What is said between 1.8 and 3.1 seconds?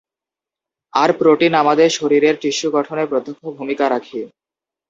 শরীরের টিস্যু গঠনে